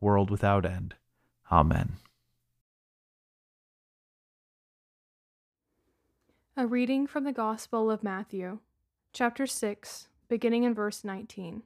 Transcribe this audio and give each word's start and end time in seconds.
world 0.00 0.30
without 0.30 0.64
end. 0.64 0.94
Amen. 1.50 1.96
A 6.56 6.66
reading 6.66 7.06
from 7.06 7.24
the 7.24 7.32
Gospel 7.32 7.90
of 7.90 8.02
Matthew, 8.02 8.58
chapter 9.12 9.46
6, 9.46 10.08
beginning 10.28 10.64
in 10.64 10.74
verse 10.74 11.04
19. 11.04 11.62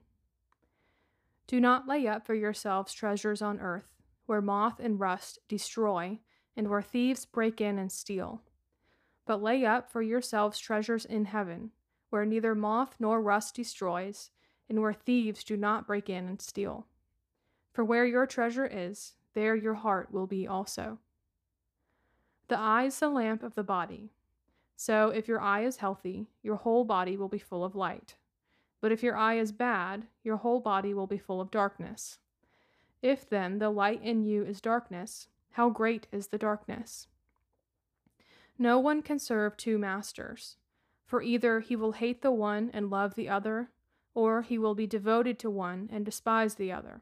Do 1.47 1.59
not 1.59 1.87
lay 1.87 2.07
up 2.07 2.25
for 2.25 2.33
yourselves 2.33 2.93
treasures 2.93 3.41
on 3.41 3.59
earth, 3.59 4.01
where 4.25 4.41
moth 4.41 4.79
and 4.79 4.99
rust 4.99 5.39
destroy, 5.47 6.19
and 6.55 6.69
where 6.69 6.81
thieves 6.81 7.25
break 7.25 7.61
in 7.61 7.77
and 7.77 7.91
steal. 7.91 8.41
But 9.25 9.43
lay 9.43 9.65
up 9.65 9.91
for 9.91 10.01
yourselves 10.01 10.59
treasures 10.59 11.05
in 11.05 11.25
heaven, 11.25 11.71
where 12.09 12.25
neither 12.25 12.55
moth 12.55 12.95
nor 12.99 13.21
rust 13.21 13.55
destroys, 13.55 14.29
and 14.69 14.81
where 14.81 14.93
thieves 14.93 15.43
do 15.43 15.57
not 15.57 15.85
break 15.85 16.09
in 16.09 16.27
and 16.27 16.41
steal. 16.41 16.87
For 17.75 17.83
where 17.83 18.05
your 18.05 18.25
treasure 18.25 18.65
is, 18.65 19.15
there 19.33 19.53
your 19.53 19.73
heart 19.73 20.09
will 20.09 20.27
be 20.27 20.47
also. 20.47 20.99
The 22.47 22.57
eye 22.57 22.85
is 22.85 22.97
the 22.97 23.09
lamp 23.09 23.43
of 23.43 23.55
the 23.55 23.63
body. 23.63 24.13
So 24.77 25.09
if 25.09 25.27
your 25.27 25.41
eye 25.41 25.65
is 25.65 25.75
healthy, 25.75 26.27
your 26.41 26.55
whole 26.55 26.85
body 26.85 27.17
will 27.17 27.27
be 27.27 27.37
full 27.37 27.65
of 27.65 27.75
light. 27.75 28.15
But 28.79 28.93
if 28.93 29.03
your 29.03 29.17
eye 29.17 29.37
is 29.37 29.51
bad, 29.51 30.05
your 30.23 30.37
whole 30.37 30.61
body 30.61 30.93
will 30.93 31.05
be 31.05 31.17
full 31.17 31.41
of 31.41 31.51
darkness. 31.51 32.19
If 33.01 33.29
then 33.29 33.59
the 33.59 33.69
light 33.69 34.01
in 34.01 34.23
you 34.23 34.45
is 34.45 34.61
darkness, 34.61 35.27
how 35.51 35.69
great 35.69 36.07
is 36.13 36.27
the 36.27 36.37
darkness? 36.37 37.07
No 38.57 38.79
one 38.79 39.01
can 39.01 39.19
serve 39.19 39.57
two 39.57 39.77
masters, 39.77 40.55
for 41.05 41.21
either 41.21 41.59
he 41.59 41.75
will 41.75 41.91
hate 41.91 42.21
the 42.21 42.31
one 42.31 42.71
and 42.73 42.89
love 42.89 43.15
the 43.15 43.27
other, 43.27 43.69
or 44.13 44.43
he 44.43 44.57
will 44.57 44.75
be 44.75 44.87
devoted 44.87 45.37
to 45.39 45.49
one 45.49 45.89
and 45.91 46.05
despise 46.05 46.55
the 46.55 46.71
other. 46.71 47.01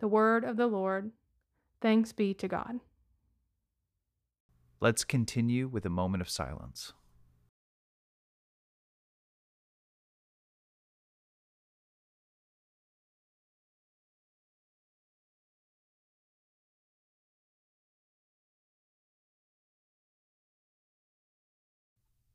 The 0.00 0.08
word 0.08 0.44
of 0.44 0.56
the 0.56 0.66
Lord. 0.66 1.12
Thanks 1.82 2.12
be 2.12 2.32
to 2.34 2.48
God. 2.48 2.80
Let's 4.80 5.04
continue 5.04 5.68
with 5.68 5.84
a 5.84 5.90
moment 5.90 6.22
of 6.22 6.30
silence. 6.30 6.94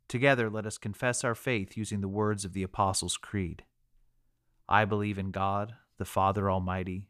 Together, 0.08 0.52
let 0.52 0.68
us 0.68 0.78
confess 0.78 1.24
our 1.24 1.34
faith 1.34 1.76
using 1.76 2.02
the 2.02 2.08
words 2.08 2.46
of 2.46 2.54
the 2.54 2.62
Apostles' 2.62 3.18
Creed. 3.18 3.64
I 4.70 4.86
believe 4.86 5.18
in 5.18 5.32
God, 5.32 5.74
the 5.98 6.06
Father 6.06 6.50
Almighty 6.50 7.10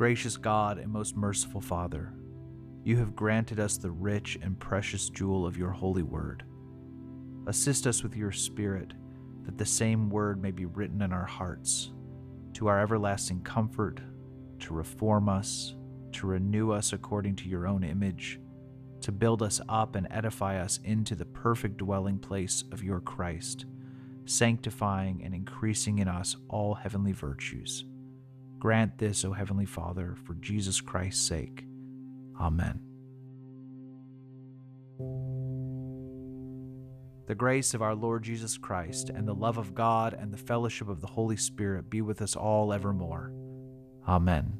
Gracious 0.00 0.38
God 0.38 0.78
and 0.78 0.90
most 0.90 1.14
merciful 1.14 1.60
Father, 1.60 2.14
you 2.84 2.96
have 2.96 3.14
granted 3.14 3.60
us 3.60 3.76
the 3.76 3.90
rich 3.90 4.38
and 4.40 4.58
precious 4.58 5.10
jewel 5.10 5.44
of 5.44 5.58
your 5.58 5.72
holy 5.72 6.02
word. 6.02 6.42
Assist 7.46 7.86
us 7.86 8.02
with 8.02 8.16
your 8.16 8.32
Spirit, 8.32 8.94
that 9.44 9.58
the 9.58 9.66
same 9.66 10.08
word 10.08 10.40
may 10.40 10.52
be 10.52 10.64
written 10.64 11.02
in 11.02 11.12
our 11.12 11.26
hearts, 11.26 11.92
to 12.54 12.66
our 12.66 12.80
everlasting 12.80 13.42
comfort, 13.42 14.00
to 14.60 14.72
reform 14.72 15.28
us, 15.28 15.74
to 16.12 16.26
renew 16.26 16.72
us 16.72 16.94
according 16.94 17.36
to 17.36 17.50
your 17.50 17.66
own 17.66 17.84
image, 17.84 18.40
to 19.02 19.12
build 19.12 19.42
us 19.42 19.60
up 19.68 19.96
and 19.96 20.08
edify 20.10 20.58
us 20.62 20.80
into 20.82 21.14
the 21.14 21.26
perfect 21.26 21.76
dwelling 21.76 22.18
place 22.18 22.64
of 22.72 22.82
your 22.82 23.00
Christ, 23.00 23.66
sanctifying 24.24 25.20
and 25.22 25.34
increasing 25.34 25.98
in 25.98 26.08
us 26.08 26.36
all 26.48 26.72
heavenly 26.72 27.12
virtues 27.12 27.84
Grant 28.60 28.98
this, 28.98 29.24
O 29.24 29.32
Heavenly 29.32 29.64
Father, 29.64 30.14
for 30.24 30.34
Jesus 30.34 30.82
Christ's 30.82 31.26
sake. 31.26 31.64
Amen. 32.38 32.78
The 37.26 37.34
grace 37.34 37.72
of 37.72 37.80
our 37.80 37.94
Lord 37.94 38.22
Jesus 38.22 38.58
Christ, 38.58 39.08
and 39.08 39.26
the 39.26 39.34
love 39.34 39.56
of 39.56 39.74
God, 39.74 40.12
and 40.12 40.30
the 40.30 40.36
fellowship 40.36 40.88
of 40.88 41.00
the 41.00 41.06
Holy 41.06 41.36
Spirit 41.36 41.88
be 41.88 42.02
with 42.02 42.20
us 42.20 42.36
all 42.36 42.72
evermore. 42.72 43.32
Amen. 44.06 44.59